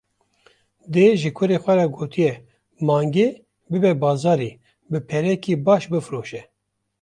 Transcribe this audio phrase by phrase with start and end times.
[0.93, 2.33] Dê ji kurê xwe re gotiye:
[2.87, 3.27] Mangê
[3.69, 4.51] bibe bazarê,
[4.89, 6.41] bi perekî baş bifroşe.